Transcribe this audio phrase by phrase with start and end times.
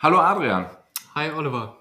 [0.00, 0.66] Hallo Adrian.
[1.16, 1.76] Hi Oliver.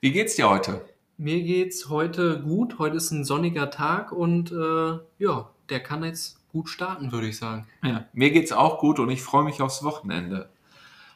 [0.00, 0.84] Wie geht's dir heute?
[1.18, 2.80] Mir geht's heute gut.
[2.80, 7.38] Heute ist ein sonniger Tag und äh, ja, der kann jetzt gut starten, würde ich
[7.38, 7.68] sagen.
[7.84, 10.48] Ja, mir geht's auch gut und ich freue mich aufs Wochenende.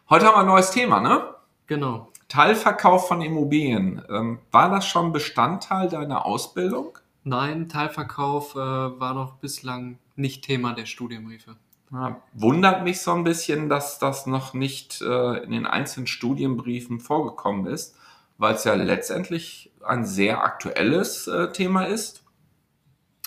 [0.09, 1.25] Heute haben wir ein neues Thema, ne?
[1.67, 2.13] Genau.
[2.29, 4.01] Teilverkauf von Immobilien.
[4.09, 6.99] Ähm, war das schon Bestandteil deiner Ausbildung?
[7.25, 11.57] Nein, Teilverkauf äh, war noch bislang nicht Thema der Studienbriefe.
[11.93, 17.01] Ja, wundert mich so ein bisschen, dass das noch nicht äh, in den einzelnen Studienbriefen
[17.01, 17.97] vorgekommen ist,
[18.39, 22.25] weil es ja letztendlich ein sehr aktuelles äh, Thema ist.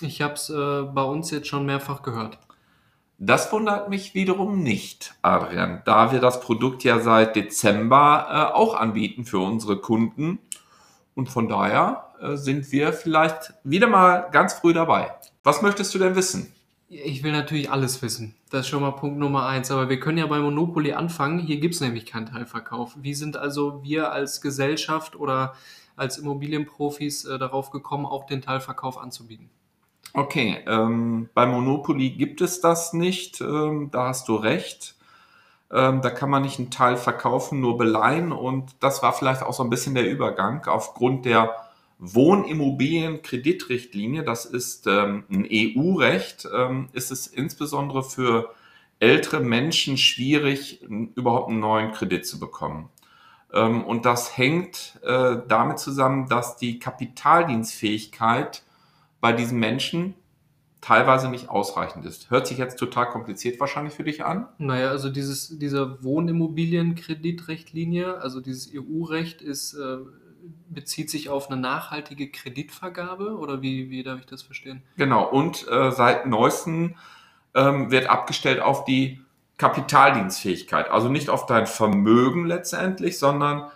[0.00, 2.38] Ich habe es äh, bei uns jetzt schon mehrfach gehört.
[3.18, 8.74] Das wundert mich wiederum nicht, Adrian, da wir das Produkt ja seit Dezember äh, auch
[8.74, 10.40] anbieten für unsere Kunden.
[11.14, 15.14] Und von daher äh, sind wir vielleicht wieder mal ganz früh dabei.
[15.44, 16.52] Was möchtest du denn wissen?
[16.88, 18.36] Ich will natürlich alles wissen.
[18.50, 19.70] Das ist schon mal Punkt Nummer eins.
[19.72, 21.40] Aber wir können ja bei Monopoly anfangen.
[21.40, 22.94] Hier gibt es nämlich keinen Teilverkauf.
[23.00, 25.54] Wie sind also wir als Gesellschaft oder
[25.96, 29.50] als Immobilienprofis äh, darauf gekommen, auch den Teilverkauf anzubieten?
[30.12, 33.40] Okay, ähm, bei Monopoly gibt es das nicht.
[33.40, 34.94] Ähm, da hast du recht.
[35.72, 38.30] Ähm, da kann man nicht einen Teil verkaufen, nur beleihen.
[38.30, 41.65] Und das war vielleicht auch so ein bisschen der Übergang aufgrund der
[41.98, 48.50] Wohnimmobilienkreditrichtlinie, das ist ähm, ein EU-Recht, ähm, ist es insbesondere für
[48.98, 52.90] ältere Menschen schwierig, überhaupt einen neuen Kredit zu bekommen.
[53.52, 58.62] Ähm, und das hängt äh, damit zusammen, dass die Kapitaldienstfähigkeit
[59.20, 60.14] bei diesen Menschen
[60.80, 62.30] teilweise nicht ausreichend ist.
[62.30, 64.46] Hört sich jetzt total kompliziert wahrscheinlich für dich an.
[64.58, 69.96] Naja, also dieses, diese Wohnimmobilienkreditrichtlinie, also dieses EU-Recht ist äh,
[70.68, 74.82] bezieht sich auf eine nachhaltige Kreditvergabe oder wie, wie darf ich das verstehen?
[74.96, 76.96] Genau, und äh, seit neuestem
[77.54, 79.20] ähm, wird abgestellt auf die
[79.58, 80.90] Kapitaldienstfähigkeit.
[80.90, 83.70] Also nicht auf dein Vermögen letztendlich, sondern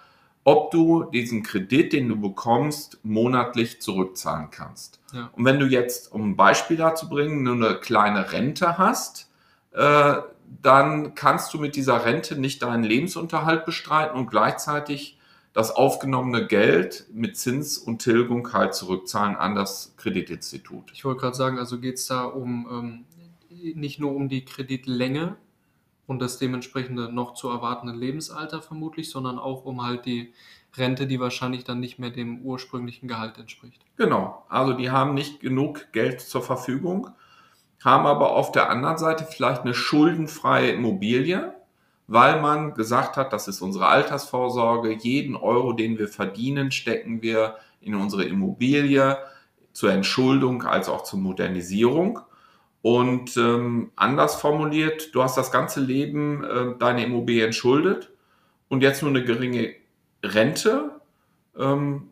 [0.45, 5.01] ob du diesen Kredit, den du bekommst, monatlich zurückzahlen kannst.
[5.13, 5.31] Ja.
[5.33, 9.31] Und wenn du jetzt, um ein Beispiel dazu bringen, nur eine kleine Rente hast,
[9.73, 10.17] äh,
[10.63, 15.19] dann kannst du mit dieser Rente nicht deinen Lebensunterhalt bestreiten und gleichzeitig
[15.53, 20.93] das aufgenommene Geld mit Zins und Tilgung halt zurückzahlen an das Kreditinstitut.
[20.93, 23.05] Ich wollte gerade sagen, also geht es da um ähm,
[23.75, 25.37] nicht nur um die Kreditlänge
[26.07, 30.33] und das dementsprechende noch zu erwartende Lebensalter vermutlich, sondern auch um halt die
[30.77, 33.81] Rente, die wahrscheinlich dann nicht mehr dem ursprünglichen Gehalt entspricht.
[33.97, 37.11] Genau, also die haben nicht genug Geld zur Verfügung,
[37.85, 41.55] haben aber auf der anderen Seite vielleicht eine schuldenfreie Immobilie,
[42.11, 44.91] weil man gesagt hat, das ist unsere Altersvorsorge.
[44.91, 49.17] Jeden Euro, den wir verdienen, stecken wir in unsere Immobilie
[49.73, 52.19] zur Entschuldung als auch zur Modernisierung.
[52.83, 58.11] Und ähm, anders formuliert, du hast das ganze Leben äh, deine Immobilie entschuldet
[58.69, 59.77] und jetzt nur eine geringe
[60.25, 61.01] Rente.
[61.57, 62.09] Ähm,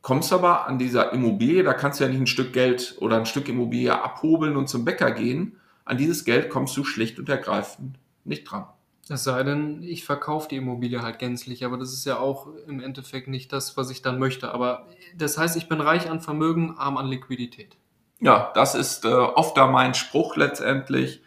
[0.00, 3.26] kommst aber an dieser Immobilie, da kannst du ja nicht ein Stück Geld oder ein
[3.26, 5.56] Stück Immobilie abhobeln und zum Bäcker gehen.
[5.84, 8.66] An dieses Geld kommst du schlicht und ergreifend nicht dran.
[9.12, 12.78] Es sei denn, ich verkaufe die Immobilie halt gänzlich, aber das ist ja auch im
[12.78, 14.54] Endeffekt nicht das, was ich dann möchte.
[14.54, 17.76] Aber das heißt, ich bin reich an Vermögen, arm an Liquidität.
[18.20, 21.22] Ja, das ist äh, oft da mein Spruch letztendlich,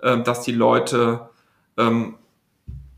[0.00, 1.30] äh, dass die Leute
[1.76, 2.16] ähm,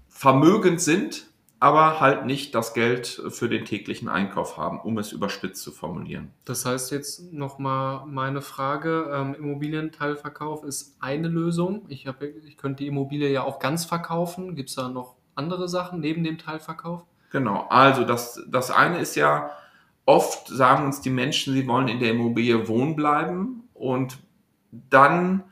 [0.09, 1.27] vermögend sind,
[1.63, 6.33] aber halt nicht das Geld für den täglichen Einkauf haben, um es überspitzt zu formulieren.
[6.45, 11.85] Das heißt jetzt nochmal meine Frage, ähm, Immobilienteilverkauf ist eine Lösung.
[11.87, 14.57] Ich, hab, ich könnte die Immobilie ja auch ganz verkaufen.
[14.57, 17.05] Gibt es da noch andere Sachen neben dem Teilverkauf?
[17.31, 19.53] Genau, also das, das eine ist ja,
[20.05, 24.19] oft sagen uns die Menschen, sie wollen in der Immobilie wohnen bleiben und
[24.73, 25.45] dann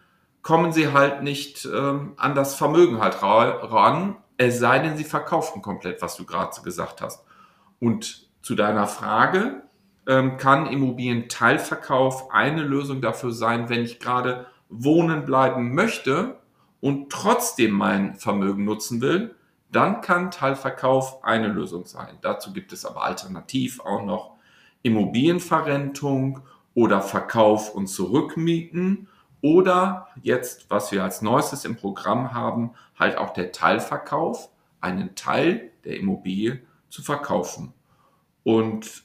[0.42, 5.60] kommen sie halt nicht ähm, an das Vermögen halt ran es sei denn, sie verkaufen
[5.60, 7.22] komplett, was du gerade gesagt hast.
[7.78, 9.64] Und zu deiner Frage,
[10.06, 16.38] ähm, kann Immobilienteilverkauf eine Lösung dafür sein, wenn ich gerade wohnen bleiben möchte
[16.80, 19.34] und trotzdem mein Vermögen nutzen will,
[19.70, 22.16] dann kann Teilverkauf eine Lösung sein.
[22.22, 24.36] Dazu gibt es aber alternativ auch noch
[24.80, 26.40] Immobilienverrentung
[26.72, 29.06] oder Verkauf und Zurückmieten
[29.42, 34.50] oder jetzt, was wir als neuestes im Programm haben, halt auch der Teilverkauf,
[34.80, 37.72] einen Teil der Immobilie zu verkaufen.
[38.42, 39.04] Und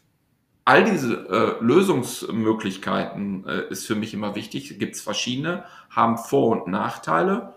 [0.66, 4.80] all diese äh, Lösungsmöglichkeiten äh, ist für mich immer wichtig.
[4.80, 7.56] Gibt es verschiedene, haben Vor- und Nachteile.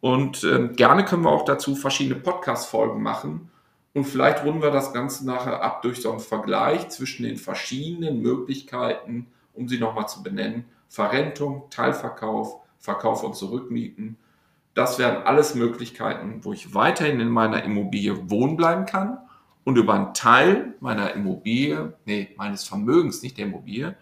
[0.00, 3.50] Und äh, gerne können wir auch dazu verschiedene Podcast-Folgen machen.
[3.92, 8.20] Und vielleicht runden wir das Ganze nachher ab durch so einen Vergleich zwischen den verschiedenen
[8.20, 10.64] Möglichkeiten, um sie nochmal zu benennen.
[10.90, 14.18] Verrentung, Teilverkauf, Verkauf und Zurückmieten.
[14.74, 19.18] Das wären alles Möglichkeiten, wo ich weiterhin in meiner Immobilie wohnen bleiben kann
[19.64, 23.96] und über einen Teil meiner Immobilie, nee, meines Vermögens, nicht der Immobilie,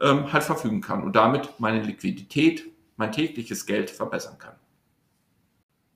[0.00, 4.54] ähm, halt verfügen kann und damit meine Liquidität, mein tägliches Geld verbessern kann.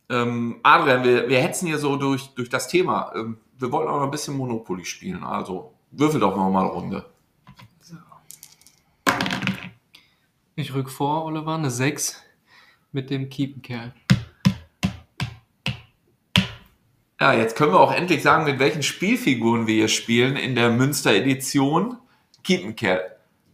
[0.08, 3.12] Ähm, Adrian, wir, wir hetzen hier so durch, durch das Thema.
[3.14, 6.70] Ähm, wir wollen auch noch ein bisschen Monopoly spielen, also würfel doch noch mal eine
[6.70, 7.06] Runde.
[7.80, 7.96] So.
[10.54, 12.22] Ich rück vor, Oliver, eine 6
[12.93, 13.94] mit dem Kiepenkerl.
[17.19, 20.69] Ja, jetzt können wir auch endlich sagen, mit welchen Spielfiguren wir hier spielen in der
[20.69, 21.96] Münster-Edition.
[22.44, 23.00] Kiepenkerl.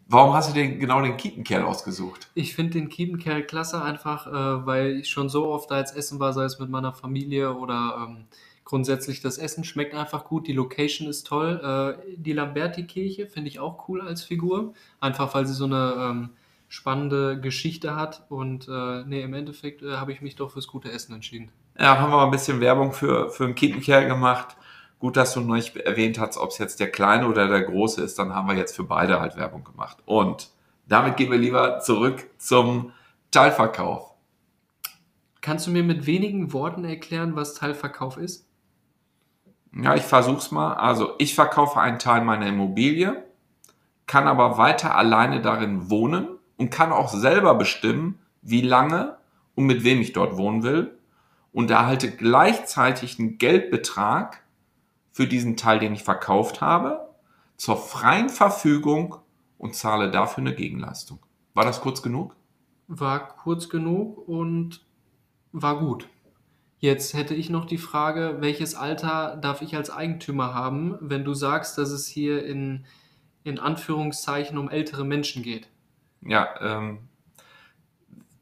[0.08, 2.28] Warum hast du den, genau den Kiepenkerl ausgesucht?
[2.34, 6.18] Ich finde den Kiepenkerl klasse, einfach äh, weil ich schon so oft da jetzt essen
[6.18, 8.24] war, sei es mit meiner Familie oder ähm,
[8.64, 11.60] grundsätzlich das Essen schmeckt einfach gut, die Location ist toll.
[12.02, 16.30] Äh, die Lamberti-Kirche finde ich auch cool als Figur, einfach weil sie so eine ähm,
[16.68, 20.92] spannende Geschichte hat und äh, nee, im Endeffekt äh, habe ich mich doch fürs gute
[20.92, 21.50] Essen entschieden.
[21.78, 24.56] Ja, haben wir mal ein bisschen Werbung für, für einen Kiepenkerl gemacht.
[24.98, 28.02] Gut, dass du noch nicht erwähnt hast, ob es jetzt der kleine oder der große
[28.02, 29.98] ist, dann haben wir jetzt für beide halt Werbung gemacht.
[30.04, 30.50] Und
[30.86, 32.92] damit gehen wir lieber zurück zum
[33.30, 34.12] Teilverkauf.
[35.40, 38.46] Kannst du mir mit wenigen Worten erklären, was Teilverkauf ist?
[39.72, 40.74] Ja, ich versuch's mal.
[40.74, 43.22] Also, ich verkaufe einen Teil meiner Immobilie,
[44.06, 49.16] kann aber weiter alleine darin wohnen und kann auch selber bestimmen, wie lange
[49.54, 50.98] und mit wem ich dort wohnen will
[51.52, 54.42] und erhalte gleichzeitig einen Geldbetrag
[55.12, 57.08] für diesen Teil, den ich verkauft habe,
[57.56, 59.16] zur freien Verfügung
[59.56, 61.18] und zahle dafür eine Gegenleistung.
[61.54, 62.36] War das kurz genug?
[62.86, 64.84] War kurz genug und
[65.52, 66.08] war gut.
[66.78, 71.34] Jetzt hätte ich noch die Frage, welches Alter darf ich als Eigentümer haben, wenn du
[71.34, 72.84] sagst, dass es hier in,
[73.42, 75.68] in Anführungszeichen um ältere Menschen geht?
[76.22, 77.08] Ja, ähm,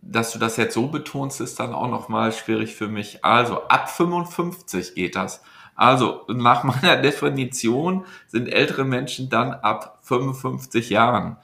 [0.00, 3.24] dass du das jetzt so betonst, ist dann auch nochmal schwierig für mich.
[3.24, 5.42] Also ab 55 geht das.
[5.74, 11.36] Also nach meiner Definition sind ältere Menschen dann ab 55 Jahren.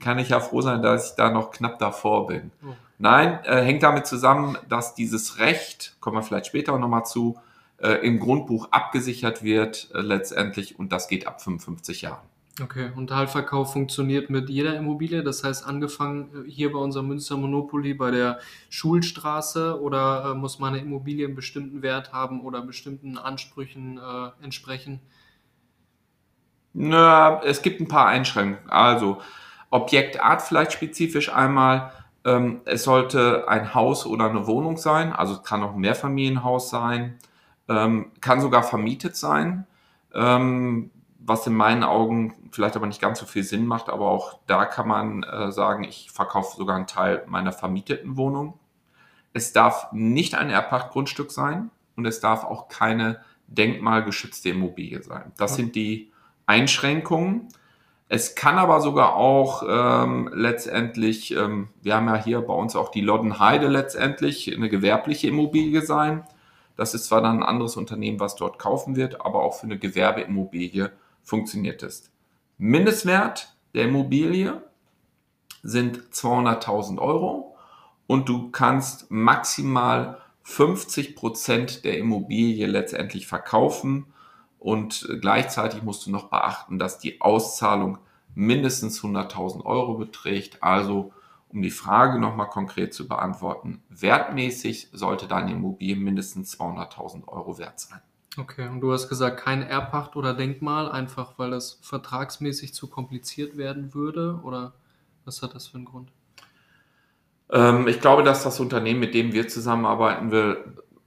[0.00, 2.50] Kann ich ja froh sein, dass ich da noch knapp davor bin.
[2.64, 2.74] Oh.
[2.98, 7.38] Nein, äh, hängt damit zusammen, dass dieses Recht, kommen wir vielleicht später auch nochmal zu,
[7.78, 12.26] äh, im Grundbuch abgesichert wird äh, letztendlich und das geht ab 55 Jahren.
[12.62, 17.36] Okay, und Teilverkauf funktioniert mit jeder Immobilie, das heißt angefangen äh, hier bei unserem Münster
[17.36, 23.18] Monopoly bei der Schulstraße oder äh, muss meine Immobilie einen bestimmten Wert haben oder bestimmten
[23.18, 25.00] Ansprüchen äh, entsprechen?
[26.72, 28.70] Na, es gibt ein paar Einschränkungen.
[28.70, 29.20] Also
[29.70, 31.92] Objektart vielleicht spezifisch einmal.
[32.24, 36.68] Ähm, es sollte ein Haus oder eine Wohnung sein, also es kann auch ein Mehrfamilienhaus
[36.68, 37.18] sein,
[37.68, 39.66] ähm, kann sogar vermietet sein.
[40.14, 40.90] Ähm,
[41.22, 44.64] was in meinen Augen vielleicht aber nicht ganz so viel Sinn macht, aber auch da
[44.64, 48.58] kann man äh, sagen, ich verkaufe sogar einen Teil meiner vermieteten Wohnung.
[49.32, 55.32] Es darf nicht ein Erbpachtgrundstück sein und es darf auch keine denkmalgeschützte Immobilie sein.
[55.36, 56.12] Das sind die
[56.46, 57.48] Einschränkungen.
[58.08, 62.90] Es kann aber sogar auch ähm, letztendlich, ähm, wir haben ja hier bei uns auch
[62.90, 66.24] die Loddenheide letztendlich, eine gewerbliche Immobilie sein.
[66.76, 69.78] Das ist zwar dann ein anderes Unternehmen, was dort kaufen wird, aber auch für eine
[69.78, 70.90] Gewerbeimmobilie
[71.22, 72.10] funktioniert es.
[72.58, 74.62] Mindestwert der Immobilie
[75.62, 77.56] sind 200.000 Euro
[78.06, 84.06] und du kannst maximal 50 Prozent der Immobilie letztendlich verkaufen
[84.58, 87.98] und gleichzeitig musst du noch beachten, dass die Auszahlung
[88.34, 90.62] mindestens 100.000 Euro beträgt.
[90.62, 91.12] Also
[91.48, 97.80] um die Frage nochmal konkret zu beantworten, wertmäßig sollte deine Immobilie mindestens 200.000 Euro wert
[97.80, 98.00] sein.
[98.36, 103.56] Okay, und du hast gesagt, kein Erbpacht oder Denkmal, einfach weil das vertragsmäßig zu kompliziert
[103.56, 104.40] werden würde?
[104.44, 104.72] Oder
[105.24, 106.10] was hat das für einen Grund?
[107.50, 110.58] Ähm, ich glaube, dass das Unternehmen, mit dem wir zusammenarbeiten will,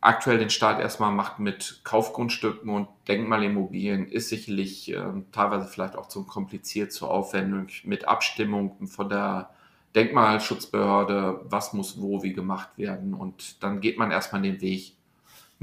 [0.02, 5.02] aktuell den Start erstmal macht mit Kaufgrundstücken und Denkmalimmobilien, ist sicherlich äh,
[5.32, 9.50] teilweise vielleicht auch zu kompliziert, zu aufwendig mit Abstimmung von der
[9.96, 13.14] Denkmalschutzbehörde, was muss wo wie gemacht werden.
[13.14, 14.98] Und dann geht man erstmal den Weg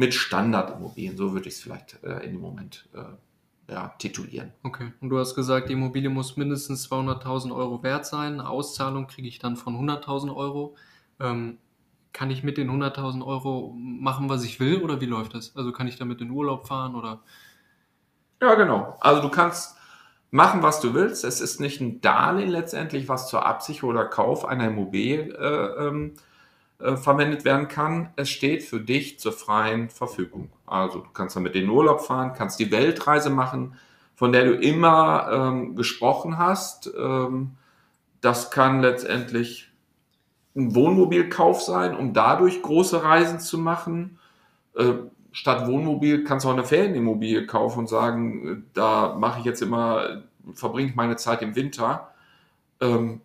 [0.00, 1.16] mit Standardimmobilien.
[1.16, 4.52] So würde ich es vielleicht äh, in dem Moment äh, ja, titulieren.
[4.62, 8.40] Okay, und du hast gesagt, die Immobilie muss mindestens 200.000 Euro wert sein.
[8.40, 10.75] Eine Auszahlung kriege ich dann von 100.000 Euro.
[11.21, 11.59] Ähm,
[12.12, 15.54] kann ich mit den 100.000 Euro machen, was ich will oder wie läuft das?
[15.54, 17.21] Also kann ich damit in Urlaub fahren oder?
[18.40, 18.97] Ja, genau.
[19.00, 19.76] Also du kannst
[20.30, 21.25] machen, was du willst.
[21.25, 26.14] Es ist nicht ein Darlehen letztendlich, was zur Absicherung oder Kauf einer Immobilie äh, ähm,
[26.82, 28.10] äh, verwendet werden kann.
[28.16, 30.50] Es steht für dich zur freien Verfügung.
[30.66, 33.75] Also du kannst damit in den Urlaub fahren, kannst die Weltreise machen,
[34.14, 36.90] von der du immer ähm, gesprochen hast.
[36.99, 37.52] Ähm,
[38.20, 39.70] das kann letztendlich
[40.56, 44.18] ein Wohnmobilkauf sein, um dadurch große Reisen zu machen.
[44.75, 44.94] Äh,
[45.32, 49.62] statt Wohnmobil kannst du auch eine Ferienimmobilie kaufen und sagen, äh, da mache ich jetzt
[49.62, 50.22] immer,
[50.52, 52.10] verbringe ich meine Zeit im Winter.
[52.80, 53.20] Ähm,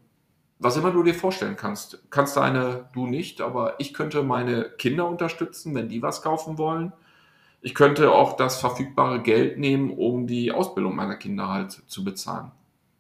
[0.60, 2.00] was immer du dir vorstellen kannst.
[2.10, 6.94] Kannst deine, du nicht, aber ich könnte meine Kinder unterstützen, wenn die was kaufen wollen.
[7.62, 12.52] Ich könnte auch das verfügbare Geld nehmen, um die Ausbildung meiner Kinder halt zu bezahlen.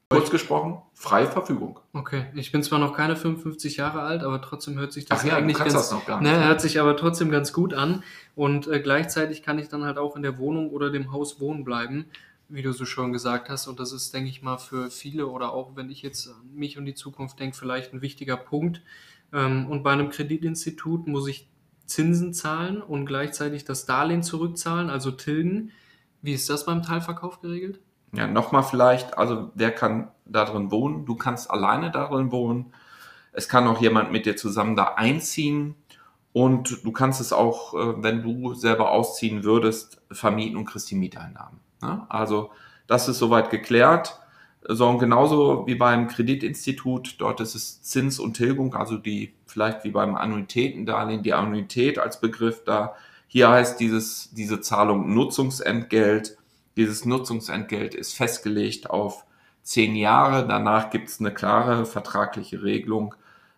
[0.09, 1.79] Kurz gesprochen, freie Verfügung.
[1.93, 5.25] Okay, ich bin zwar noch keine 55 Jahre alt, aber trotzdem hört sich das Ach
[5.25, 6.31] ja, eigentlich ganz, das noch gar nicht.
[6.31, 8.03] ne, hört sich aber trotzdem ganz gut an
[8.35, 11.63] und äh, gleichzeitig kann ich dann halt auch in der Wohnung oder dem Haus wohnen
[11.63, 12.05] bleiben,
[12.49, 15.53] wie du so schon gesagt hast und das ist, denke ich mal, für viele oder
[15.53, 18.81] auch wenn ich jetzt an mich und die Zukunft denke, vielleicht ein wichtiger Punkt.
[19.33, 21.49] Ähm, und bei einem Kreditinstitut muss ich
[21.85, 25.71] Zinsen zahlen und gleichzeitig das Darlehen zurückzahlen, also tilgen.
[26.21, 27.79] Wie ist das beim Teilverkauf geregelt?
[28.13, 31.05] Ja, nochmal vielleicht, also wer kann da drin wohnen?
[31.05, 32.73] Du kannst alleine darin wohnen.
[33.33, 35.75] Es kann auch jemand mit dir zusammen da einziehen.
[36.31, 40.95] Und du kannst es auch, äh, wenn du selber ausziehen würdest, vermieten und kriegst die
[40.95, 41.59] Mieteinnahmen.
[41.81, 42.05] Ne?
[42.09, 42.51] Also
[42.87, 44.19] das ist soweit geklärt.
[44.67, 49.83] So, und genauso wie beim Kreditinstitut, dort ist es Zins und Tilgung, also die vielleicht
[49.83, 52.95] wie beim Annuitätendarlehen, die Annuität als Begriff da.
[53.27, 56.37] Hier heißt dieses, diese Zahlung Nutzungsentgelt.
[56.77, 59.25] Dieses Nutzungsentgelt ist festgelegt auf
[59.61, 60.47] zehn Jahre.
[60.47, 63.13] Danach gibt es eine klare vertragliche Regelung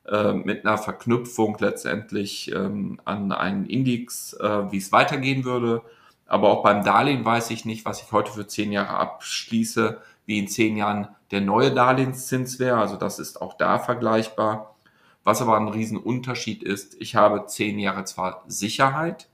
[0.06, 5.82] äh, mit einer Verknüpfung letztendlich ähm, an einen Index, äh, wie es weitergehen würde.
[6.28, 10.40] Aber auch beim Darlehen weiß ich nicht, was ich heute für zehn Jahre abschließe, wie
[10.40, 12.78] in zehn Jahren der neue Darlehenszins wäre.
[12.78, 14.76] Also das ist auch da vergleichbar.
[15.24, 19.28] Was aber ein Riesenunterschied ist, ich habe zehn Jahre zwar Sicherheit,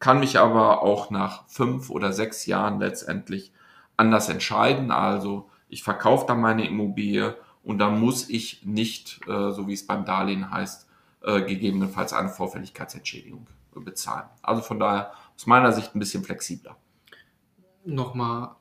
[0.00, 3.52] kann mich aber auch nach fünf oder sechs Jahren letztendlich
[3.96, 4.90] anders entscheiden.
[4.90, 9.86] Also ich verkaufe dann meine Immobilie und dann muss ich nicht, äh, so wie es
[9.86, 10.88] beim Darlehen heißt,
[11.22, 14.28] äh, gegebenenfalls eine Vorfälligkeitsentschädigung bezahlen.
[14.42, 16.76] Also von daher aus meiner Sicht ein bisschen flexibler.
[17.84, 18.56] Nochmal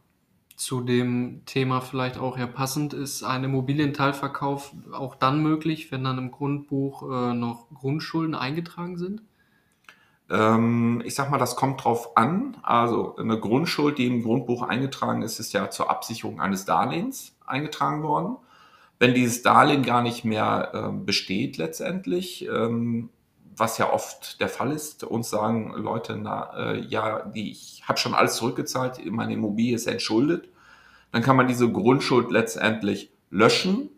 [0.55, 6.17] zu dem Thema vielleicht auch ja passend ist ein Immobilienteilverkauf auch dann möglich, wenn dann
[6.17, 9.21] im Grundbuch äh, noch Grundschulden eingetragen sind?
[10.29, 12.57] Ähm, ich sag mal, das kommt drauf an.
[12.61, 18.03] Also eine Grundschuld, die im Grundbuch eingetragen ist, ist ja zur Absicherung eines Darlehens eingetragen
[18.03, 18.37] worden.
[18.99, 23.09] Wenn dieses Darlehen gar nicht mehr äh, besteht letztendlich, ähm,
[23.57, 27.97] was ja oft der Fall ist, uns sagen Leute, na, äh, ja, die, ich habe
[27.97, 30.47] schon alles zurückgezahlt, meine Immobilie ist entschuldet,
[31.11, 33.89] dann kann man diese Grundschuld letztendlich löschen,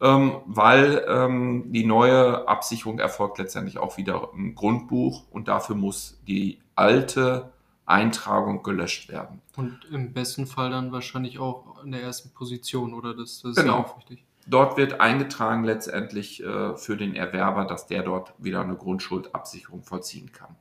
[0.00, 6.20] ähm, weil ähm, die neue Absicherung erfolgt letztendlich auch wieder im Grundbuch und dafür muss
[6.26, 7.50] die alte
[7.86, 9.40] Eintragung gelöscht werden.
[9.56, 13.14] Und im besten Fall dann wahrscheinlich auch in der ersten Position, oder?
[13.14, 13.78] Das, das ist Genau.
[13.78, 14.24] ja auch wichtig.
[14.48, 20.32] Dort wird eingetragen letztendlich äh, für den Erwerber, dass der dort wieder eine Grundschuldabsicherung vollziehen
[20.32, 20.56] kann.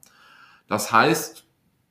[0.67, 1.45] Das heißt,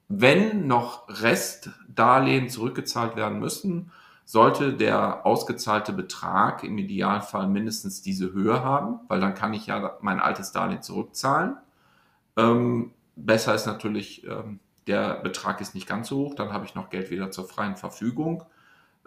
[0.08, 3.90] wenn noch Restdarlehen zurückgezahlt werden müssen,
[4.26, 9.96] sollte der ausgezahlte Betrag im Idealfall mindestens diese Höhe haben, weil dann kann ich ja
[10.02, 11.56] mein altes Darlehen zurückzahlen.
[12.36, 16.74] Ähm, besser ist natürlich, ähm, der Betrag ist nicht ganz so hoch, dann habe ich
[16.74, 18.44] noch Geld wieder zur freien Verfügung.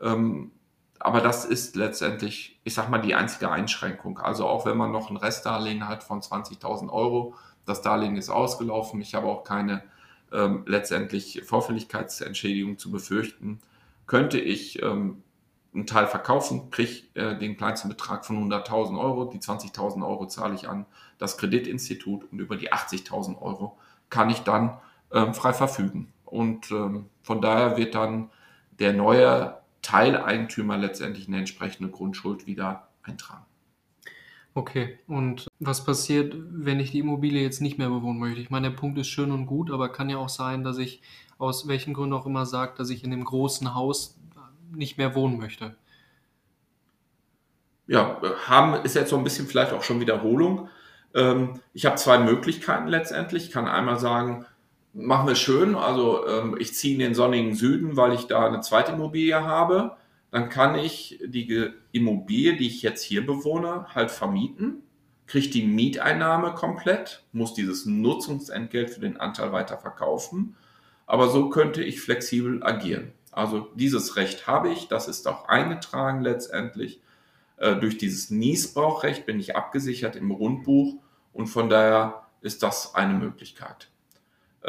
[0.02, 0.52] Ähm,
[1.00, 4.20] aber das ist letztendlich, ich sag mal, die einzige Einschränkung.
[4.20, 9.00] Also auch wenn man noch ein Restdarlehen hat von 20.000 Euro, das Darlehen ist ausgelaufen,
[9.00, 9.84] ich habe auch keine
[10.34, 13.60] ähm, letztendlich Vorfälligkeitsentschädigung zu befürchten,
[14.08, 15.24] könnte ich ähm,
[15.74, 20.56] einen Teil verkaufen, kriege äh, den kleinsten Betrag von 100.000 Euro, die 20.000 Euro zahle
[20.56, 20.86] ich an
[21.18, 23.78] das Kreditinstitut und über die 80.000 Euro
[24.10, 24.78] kann ich dann
[25.14, 26.12] ähm, frei verfügen.
[26.26, 28.30] Und ähm, von daher wird dann
[28.80, 33.46] der neue Teileigentümer letztendlich eine entsprechende Grundschuld wieder eintragen.
[34.56, 38.42] Okay, und was passiert, wenn ich die Immobilie jetzt nicht mehr bewohnen möchte?
[38.42, 41.02] Ich meine, der Punkt ist schön und gut, aber kann ja auch sein, dass ich
[41.38, 44.20] aus welchen Gründen auch immer sage, dass ich in dem großen Haus
[44.72, 45.76] nicht mehr wohnen möchte.
[47.88, 50.70] Ja, haben ist jetzt so ein bisschen vielleicht auch schon Wiederholung.
[51.14, 53.46] Ähm, ich habe zwei Möglichkeiten letztendlich.
[53.46, 54.46] Ich kann einmal sagen,
[54.94, 55.76] machen wir schön.
[55.76, 59.98] Also ähm, ich ziehe in den sonnigen Süden, weil ich da eine zweite Immobilie habe.
[60.32, 64.84] Dann kann ich die Immobilie, die ich jetzt hier bewohne, halt vermieten,
[65.26, 70.56] kriege die Mieteinnahme komplett, muss dieses Nutzungsentgelt für den Anteil weiter verkaufen.
[71.08, 73.12] Aber so könnte ich flexibel agieren.
[73.32, 77.02] Also dieses Recht habe ich, das ist auch eingetragen letztendlich.
[77.58, 80.96] Äh, durch dieses Niesbrauchrecht bin ich abgesichert im Rundbuch
[81.34, 83.90] und von daher ist das eine Möglichkeit.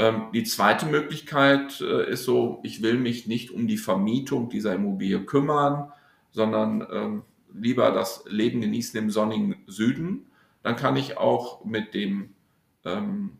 [0.01, 4.75] Ähm, die zweite Möglichkeit äh, ist so, ich will mich nicht um die Vermietung dieser
[4.75, 5.93] Immobilie kümmern,
[6.31, 10.25] sondern ähm, lieber das Leben genießen im sonnigen Süden.
[10.63, 12.31] Dann kann ich auch mit dem
[12.87, 13.37] ähm,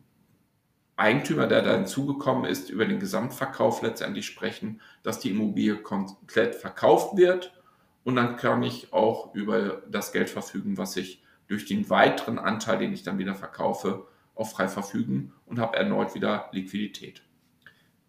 [0.97, 7.17] Eigentümer, der da hinzugekommen ist, über den Gesamtverkauf letztendlich sprechen, dass die Immobilie komplett verkauft
[7.17, 7.59] wird.
[8.03, 12.77] Und dann kann ich auch über das Geld verfügen, was ich durch den weiteren Anteil,
[12.77, 17.23] den ich dann wieder verkaufe, auch frei verfügen und habe erneut wieder Liquidität.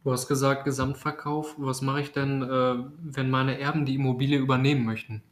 [0.05, 1.55] Du hast gesagt Gesamtverkauf.
[1.59, 5.23] Was mache ich denn, äh, wenn meine Erben die Immobilie übernehmen möchten?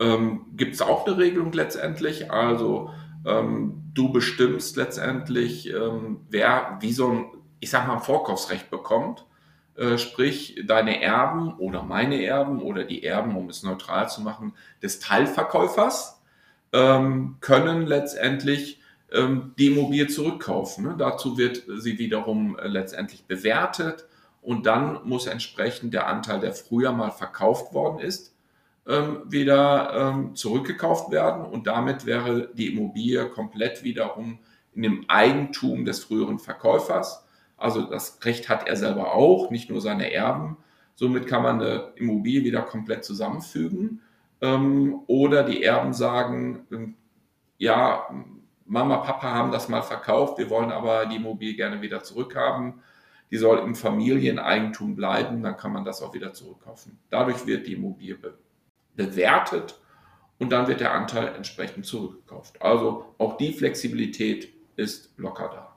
[0.00, 2.32] Ähm, Gibt es auch eine Regelung letztendlich?
[2.32, 2.90] Also
[3.24, 7.26] ähm, du bestimmst letztendlich, ähm, wer wie so ein,
[7.60, 9.26] ich sag mal, Vorkaufsrecht bekommt.
[9.76, 14.54] Äh, sprich, deine Erben oder meine Erben oder die Erben, um es neutral zu machen,
[14.82, 16.20] des Teilverkäufers
[16.72, 18.79] ähm, können letztendlich
[19.12, 20.84] ähm, die Immobilie zurückkaufen.
[20.84, 20.94] Ne?
[20.98, 24.06] Dazu wird sie wiederum äh, letztendlich bewertet
[24.42, 28.34] und dann muss entsprechend der Anteil, der früher mal verkauft worden ist,
[28.86, 34.38] ähm, wieder ähm, zurückgekauft werden und damit wäre die Immobilie komplett wiederum
[34.74, 37.26] in dem Eigentum des früheren Verkäufers.
[37.56, 40.56] Also das Recht hat er selber auch, nicht nur seine Erben.
[40.94, 44.00] Somit kann man eine Immobilie wieder komplett zusammenfügen.
[44.40, 46.94] Ähm, oder die Erben sagen, ähm,
[47.58, 48.06] ja,
[48.70, 52.74] Mama, Papa haben das mal verkauft, wir wollen aber die Immobilie gerne wieder zurückhaben.
[53.32, 56.96] Die soll im Familieneigentum bleiben, dann kann man das auch wieder zurückkaufen.
[57.10, 58.38] Dadurch wird die Immobilie be
[58.94, 59.80] bewertet
[60.38, 62.62] und dann wird der Anteil entsprechend zurückgekauft.
[62.62, 65.76] Also auch die Flexibilität ist locker da.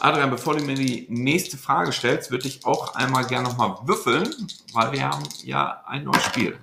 [0.00, 4.28] Adrian, bevor du mir die nächste Frage stellst, würde ich auch einmal gerne nochmal würfeln,
[4.72, 6.58] weil wir haben ja ein neues Spiel.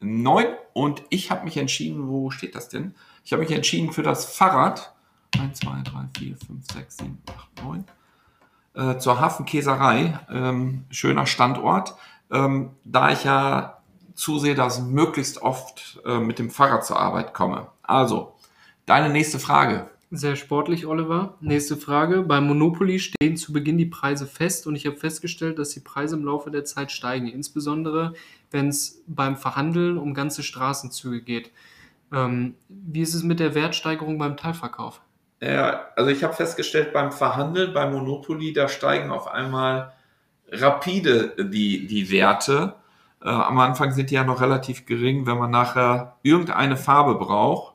[0.00, 2.94] Neun und ich habe mich entschieden, wo steht das denn?
[3.28, 4.94] Ich habe mich entschieden für das Fahrrad.
[5.38, 7.18] 1, 2, 3, 4, 5, 6, 7,
[7.58, 7.84] 8, 9.
[8.72, 10.18] Äh, zur Hafenkäserei.
[10.30, 11.94] Ähm, schöner Standort.
[12.30, 13.82] Ähm, da ich ja
[14.14, 17.66] zusehe, dass möglichst oft äh, mit dem Fahrrad zur Arbeit komme.
[17.82, 18.32] Also,
[18.86, 19.90] deine nächste Frage.
[20.10, 21.34] Sehr sportlich, Oliver.
[21.42, 22.22] Nächste Frage.
[22.22, 26.16] Beim Monopoly stehen zu Beginn die Preise fest und ich habe festgestellt, dass die Preise
[26.16, 28.14] im Laufe der Zeit steigen, insbesondere
[28.50, 31.50] wenn es beim Verhandeln um ganze Straßenzüge geht.
[32.12, 35.00] Ähm, wie ist es mit der Wertsteigerung beim Teilverkauf?
[35.40, 39.92] Ja, also ich habe festgestellt, beim Verhandeln, beim Monopoly, da steigen auf einmal
[40.50, 42.74] rapide die, die Werte.
[43.22, 45.26] Äh, am Anfang sind die ja noch relativ gering.
[45.26, 47.74] Wenn man nachher irgendeine Farbe braucht,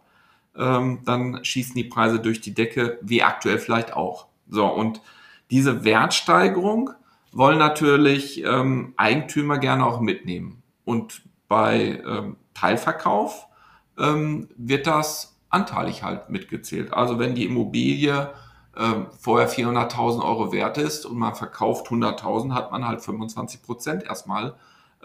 [0.57, 4.27] ähm, dann schießen die Preise durch die Decke, wie aktuell vielleicht auch.
[4.49, 5.01] So, und
[5.49, 6.91] diese Wertsteigerung
[7.31, 10.61] wollen natürlich ähm, Eigentümer gerne auch mitnehmen.
[10.85, 13.47] Und bei ähm, Teilverkauf
[13.97, 16.93] ähm, wird das anteilig halt mitgezählt.
[16.93, 18.31] Also wenn die Immobilie
[18.75, 24.03] ähm, vorher 400.000 Euro wert ist und man verkauft 100.000, hat man halt 25 Prozent
[24.03, 24.55] erstmal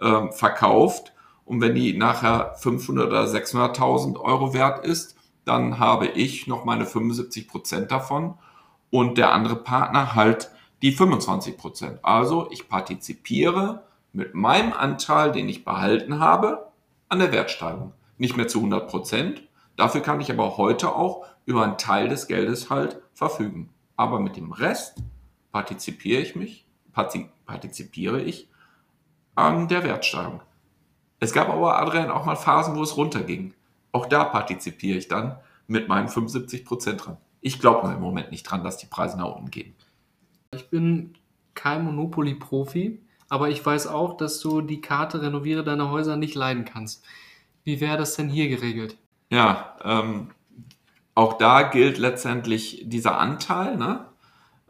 [0.01, 1.12] ähm, verkauft.
[1.44, 6.87] Und wenn die nachher 500 oder 600.000 Euro wert ist, dann habe ich noch meine
[6.87, 8.35] 75 Prozent davon
[8.90, 10.51] und der andere Partner halt
[10.83, 11.98] die 25 Prozent.
[12.05, 16.70] Also ich partizipiere mit meinem Anteil, den ich behalten habe,
[17.09, 19.42] an der Wertsteigerung nicht mehr zu 100 Prozent.
[19.76, 23.70] Dafür kann ich aber heute auch über einen Teil des Geldes halt verfügen.
[23.96, 25.02] Aber mit dem Rest
[25.52, 28.48] partizipiere ich mich, partizipiere ich
[29.35, 30.42] an der Wertsteigerung.
[31.20, 33.54] Es gab aber, Adrian, auch mal Phasen, wo es runterging.
[33.92, 37.16] Auch da partizipiere ich dann mit meinen 75 Prozent dran.
[37.40, 39.74] Ich glaube nur im Moment nicht dran, dass die Preise nach unten gehen.
[40.54, 41.14] Ich bin
[41.54, 46.64] kein Monopoly-Profi, aber ich weiß auch, dass du die Karte Renoviere deine Häuser nicht leiden
[46.64, 47.04] kannst.
[47.68, 48.96] Wie wäre das denn hier geregelt?
[49.28, 50.31] Ja, ähm,
[51.14, 54.07] auch da gilt letztendlich dieser Anteil, ne?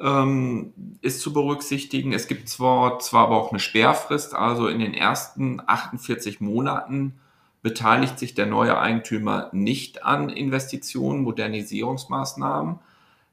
[0.01, 2.13] ähm, ist zu berücksichtigen.
[2.13, 7.21] Es gibt zwar, zwar aber auch eine Sperrfrist, also in den ersten 48 Monaten
[7.63, 12.81] beteiligt sich der neue Eigentümer nicht an Investitionen, Modernisierungsmaßnahmen.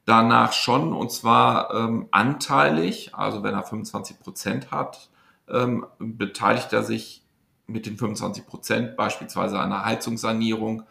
[0.06, 5.10] Danach schon, und zwar ähm, anteilig, also wenn er 25 Prozent hat,
[5.50, 7.25] ähm, beteiligt er sich
[7.68, 10.84] mit den 25 Prozent beispielsweise einer Heizungssanierung.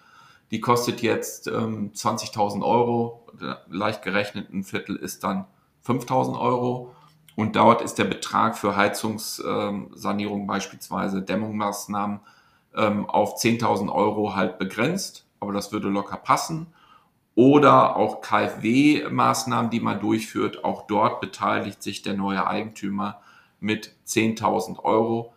[0.50, 3.26] Die kostet jetzt ähm, 20.000 Euro,
[3.68, 5.46] leicht gerechnet ein Viertel ist dann
[5.86, 6.94] 5.000 Euro.
[7.36, 12.20] Und dort ist der Betrag für Heizungssanierung ähm, beispielsweise, Dämmungsmaßnahmen
[12.76, 16.68] ähm, auf 10.000 Euro halt begrenzt, aber das würde locker passen.
[17.34, 23.20] Oder auch KfW-Maßnahmen, die man durchführt, auch dort beteiligt sich der neue Eigentümer
[23.58, 25.33] mit 10.000 Euro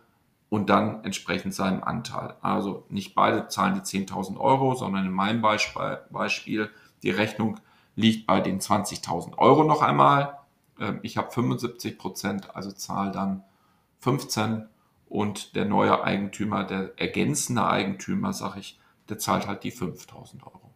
[0.50, 2.34] und dann entsprechend seinem Anteil.
[2.40, 6.70] Also nicht beide zahlen die 10.000 Euro, sondern in meinem Beispiel,
[7.02, 7.60] die Rechnung
[7.96, 10.38] liegt bei den 20.000 Euro noch einmal.
[10.80, 13.42] Ähm, ich habe 75 Prozent, also zahle dann
[14.00, 14.68] 15
[15.08, 20.70] und der neue Eigentümer, der ergänzende Eigentümer, sage ich, der zahlt halt die 5.000 Euro.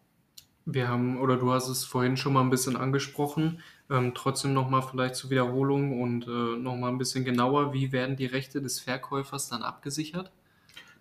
[0.64, 3.60] Wir haben, oder du hast es vorhin schon mal ein bisschen angesprochen,
[3.92, 8.26] ähm, trotzdem nochmal vielleicht zur Wiederholung und äh, nochmal ein bisschen genauer, wie werden die
[8.26, 10.32] Rechte des Verkäufers dann abgesichert?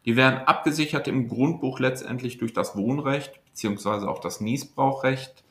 [0.06, 5.43] Die werden abgesichert im Grundbuch letztendlich durch das Wohnrecht beziehungsweise auch das Niesbrauchrecht.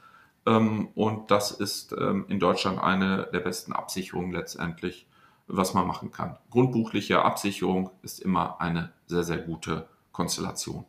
[0.46, 5.06] Ähm, und das ist ähm, in Deutschland eine der besten Absicherungen letztendlich,
[5.46, 6.36] was man machen kann.
[6.50, 10.84] Grundbuchliche Absicherung ist immer eine sehr, sehr gute Konstellation.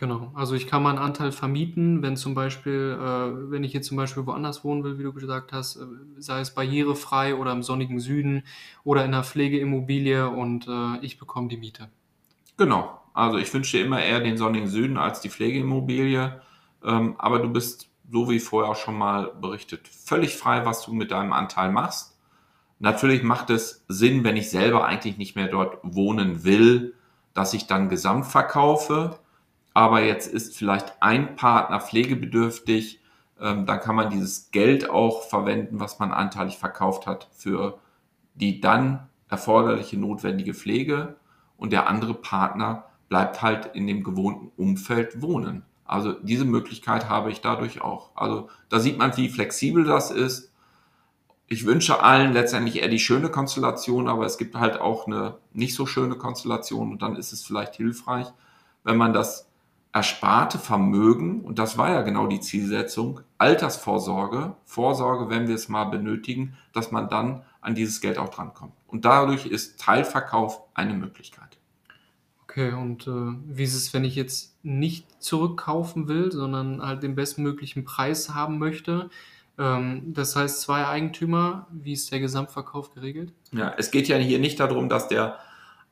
[0.00, 3.98] Genau, also ich kann meinen Anteil vermieten, wenn zum Beispiel, äh, wenn ich jetzt zum
[3.98, 5.84] Beispiel woanders wohnen will, wie du gesagt hast, äh,
[6.16, 8.44] sei es barrierefrei oder im sonnigen Süden
[8.82, 11.90] oder in einer Pflegeimmobilie und äh, ich bekomme die Miete.
[12.56, 16.40] Genau, also ich wünsche dir immer eher den sonnigen Süden als die Pflegeimmobilie,
[16.82, 21.10] ähm, aber du bist, so wie vorher schon mal berichtet, völlig frei, was du mit
[21.10, 22.18] deinem Anteil machst.
[22.78, 26.94] Natürlich macht es Sinn, wenn ich selber eigentlich nicht mehr dort wohnen will,
[27.34, 29.19] dass ich dann gesamt verkaufe
[29.74, 33.00] aber jetzt ist vielleicht ein Partner pflegebedürftig,
[33.40, 37.78] ähm, dann kann man dieses Geld auch verwenden, was man anteilig verkauft hat, für
[38.34, 41.16] die dann erforderliche notwendige Pflege
[41.56, 45.64] und der andere Partner bleibt halt in dem gewohnten Umfeld wohnen.
[45.84, 48.10] Also diese Möglichkeit habe ich dadurch auch.
[48.14, 50.52] Also da sieht man, wie flexibel das ist.
[51.48, 55.74] Ich wünsche allen letztendlich eher die schöne Konstellation, aber es gibt halt auch eine nicht
[55.74, 58.28] so schöne Konstellation und dann ist es vielleicht hilfreich,
[58.84, 59.49] wenn man das
[59.92, 65.84] ersparte Vermögen, und das war ja genau die Zielsetzung, Altersvorsorge, Vorsorge, wenn wir es mal
[65.84, 68.72] benötigen, dass man dann an dieses Geld auch drankommt.
[68.86, 71.58] Und dadurch ist Teilverkauf eine Möglichkeit.
[72.44, 73.10] Okay, und äh,
[73.46, 78.58] wie ist es, wenn ich jetzt nicht zurückkaufen will, sondern halt den bestmöglichen Preis haben
[78.58, 79.08] möchte?
[79.56, 83.32] Ähm, das heißt, zwei Eigentümer, wie ist der Gesamtverkauf geregelt?
[83.52, 85.38] Ja, es geht ja hier nicht darum, dass der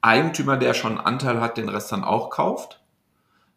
[0.00, 2.80] Eigentümer, der schon einen Anteil hat, den Rest dann auch kauft,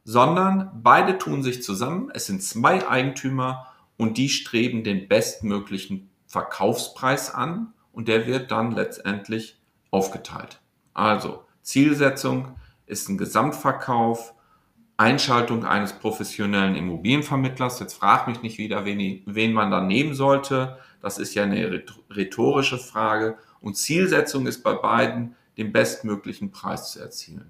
[0.04, 2.10] sondern beide tun sich zusammen.
[2.14, 8.72] Es sind zwei Eigentümer und die streben den bestmöglichen Verkaufspreis an und der wird dann
[8.72, 9.60] letztendlich
[9.92, 10.60] aufgeteilt.
[10.94, 14.34] Also Zielsetzung ist ein Gesamtverkauf,
[14.98, 17.80] Einschaltung eines professionellen Immobilienvermittlers.
[17.80, 20.78] Jetzt frag mich nicht wieder, wen, wen man da nehmen sollte.
[21.02, 23.38] Das ist ja eine rhetorische Frage.
[23.62, 27.50] Und Zielsetzung ist bei beiden, den bestmöglichen Preis zu erzielen.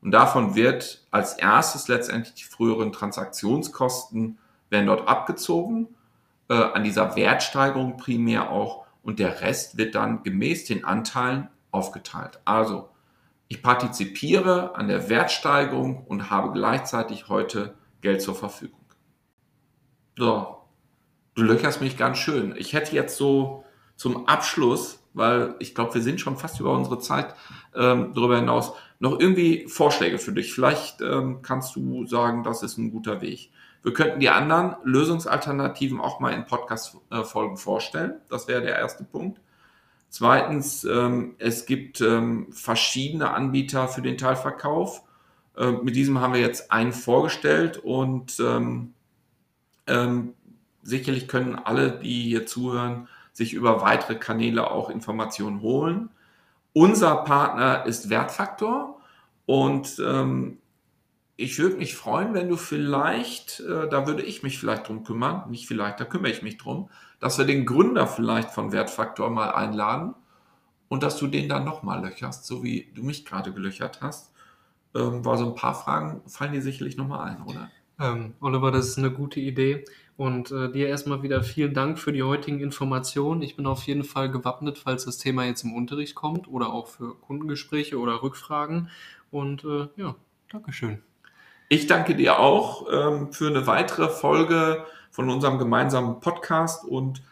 [0.00, 4.38] Und davon wird als erstes letztendlich die früheren Transaktionskosten
[4.70, 5.88] werden dort abgezogen,
[6.48, 12.40] äh, an dieser Wertsteigerung primär auch, und der Rest wird dann gemäß den Anteilen aufgeteilt.
[12.44, 12.90] Also
[13.48, 18.84] ich partizipiere an der Wertsteigerung und habe gleichzeitig heute Geld zur Verfügung.
[20.18, 20.58] So,
[21.34, 22.54] du löcherst mich ganz schön.
[22.58, 23.64] Ich hätte jetzt so
[23.96, 27.34] zum Abschluss, weil ich glaube, wir sind schon fast über unsere Zeit
[27.74, 30.52] ähm, darüber hinaus, noch irgendwie Vorschläge für dich?
[30.52, 33.50] Vielleicht ähm, kannst du sagen, das ist ein guter Weg.
[33.82, 38.14] Wir könnten die anderen Lösungsalternativen auch mal in Podcast-Folgen vorstellen.
[38.28, 39.40] Das wäre der erste Punkt.
[40.10, 45.02] Zweitens, ähm, es gibt ähm, verschiedene Anbieter für den Teilverkauf.
[45.56, 48.94] Äh, mit diesem haben wir jetzt einen vorgestellt und ähm,
[49.86, 50.34] ähm,
[50.82, 56.10] sicherlich können alle, die hier zuhören, sich über weitere Kanäle auch Informationen holen.
[56.72, 59.00] Unser Partner ist Wertfaktor
[59.46, 60.58] und ähm,
[61.36, 65.48] ich würde mich freuen, wenn du vielleicht, äh, da würde ich mich vielleicht drum kümmern,
[65.50, 69.52] nicht vielleicht, da kümmere ich mich drum, dass wir den Gründer vielleicht von Wertfaktor mal
[69.52, 70.16] einladen
[70.88, 74.32] und dass du den dann nochmal löcherst, so wie du mich gerade gelöchert hast.
[74.96, 77.70] Ähm, war so ein paar Fragen, fallen dir sicherlich nochmal ein, oder?
[78.00, 79.84] Ähm, Oliver, das ist eine gute Idee.
[80.18, 83.40] Und äh, dir erstmal wieder vielen Dank für die heutigen Informationen.
[83.40, 86.88] Ich bin auf jeden Fall gewappnet, falls das Thema jetzt im Unterricht kommt oder auch
[86.88, 88.90] für Kundengespräche oder Rückfragen.
[89.30, 90.16] Und äh, ja,
[90.50, 91.02] Dankeschön.
[91.68, 97.22] Ich danke dir auch ähm, für eine weitere Folge von unserem gemeinsamen Podcast und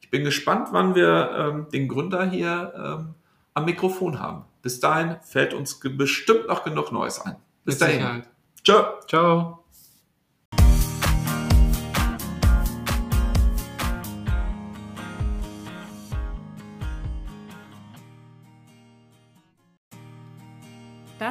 [0.00, 3.14] ich bin gespannt, wann wir ähm, den Gründer hier ähm,
[3.54, 4.44] am Mikrofon haben.
[4.62, 7.36] Bis dahin fällt uns bestimmt noch genug Neues ein.
[7.64, 8.22] Bis Mit dahin.
[8.62, 9.00] Ciao.
[9.08, 9.65] Ciao.